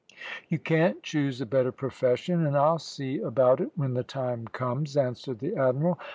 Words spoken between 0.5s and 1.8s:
can't choose a better